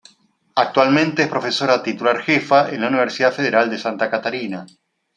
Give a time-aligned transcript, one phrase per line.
[0.55, 4.65] Actualmente es profesora titular jefa, en la Universidad Federal de Santa Catarina.